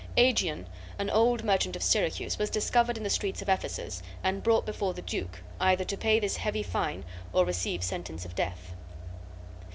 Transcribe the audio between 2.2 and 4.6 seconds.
was discovered in the streets of Ephesus, and